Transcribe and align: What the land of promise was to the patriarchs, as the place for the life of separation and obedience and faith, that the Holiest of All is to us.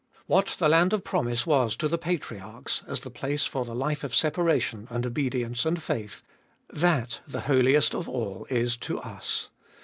What 0.25 0.55
the 0.57 0.67
land 0.67 0.93
of 0.93 1.03
promise 1.03 1.45
was 1.45 1.75
to 1.75 1.87
the 1.87 1.99
patriarchs, 1.99 2.81
as 2.87 3.01
the 3.01 3.11
place 3.11 3.45
for 3.45 3.65
the 3.65 3.75
life 3.75 4.03
of 4.03 4.15
separation 4.15 4.87
and 4.89 5.05
obedience 5.05 5.63
and 5.63 5.79
faith, 5.79 6.23
that 6.73 7.19
the 7.27 7.41
Holiest 7.41 7.93
of 7.93 8.09
All 8.09 8.47
is 8.49 8.75
to 8.77 8.97
us. 9.01 9.51